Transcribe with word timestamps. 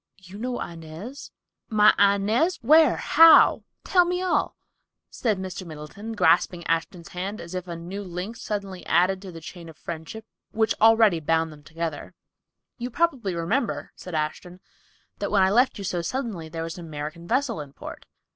"You 0.17 0.39
know 0.39 0.59
Inez, 0.59 1.29
my 1.69 1.93
Inez—where—how—tell 1.99 4.03
me 4.05 4.19
all," 4.23 4.55
said 5.11 5.37
Mr. 5.37 5.63
Middleton, 5.63 6.13
grasping 6.13 6.65
Ashton's 6.65 7.09
hand 7.09 7.39
as 7.39 7.53
if 7.53 7.67
a 7.67 7.75
new 7.75 8.03
link 8.03 8.35
suddenly 8.35 8.83
added 8.87 9.21
to 9.21 9.31
the 9.31 9.39
chain 9.41 9.69
of 9.69 9.77
friendship 9.77 10.25
which 10.53 10.73
already 10.81 11.19
bound 11.19 11.53
them 11.53 11.61
together. 11.61 12.15
"You 12.79 12.89
probably 12.89 13.35
remember," 13.35 13.91
said 13.95 14.15
Ashton, 14.15 14.59
"that 15.19 15.29
when 15.29 15.43
I 15.43 15.51
left 15.51 15.77
you 15.77 15.83
so 15.83 16.01
suddenly 16.01 16.49
there 16.49 16.63
was 16.63 16.79
an 16.79 16.85
American 16.87 17.27
vessel 17.27 17.61
in 17.61 17.71
port. 17.71 18.07